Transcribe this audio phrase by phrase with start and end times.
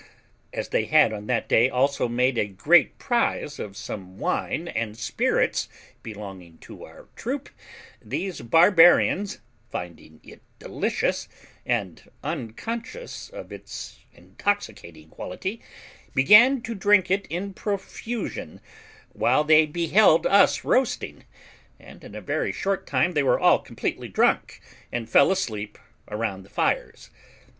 [0.51, 4.97] As they had on that day also made a great prize of some wine and
[4.97, 5.69] spirits
[6.01, 7.49] belonging to our troop,
[8.03, 11.29] these barbarians, finding it delicious,
[11.67, 15.61] and unconscious of its intoxicating quality,
[16.15, 18.59] began to drink it in profusion,
[19.13, 21.25] while they beheld us roasting,
[21.79, 24.59] and in a very short time they were all completely drunk,
[24.91, 25.77] and fell asleep
[26.07, 27.11] around the fires.